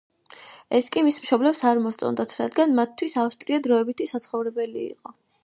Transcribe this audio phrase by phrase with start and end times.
[0.77, 5.17] ეს კი მის მშობლებს არ მოსწონდათ, რადგან მათთვის ავსტრია დროებითი საცხოვრებლი იყო.